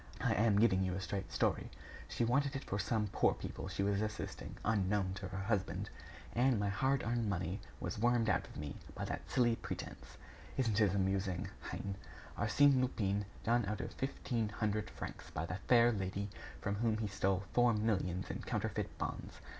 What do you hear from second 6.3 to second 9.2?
And my hard earned money was wormed out of me by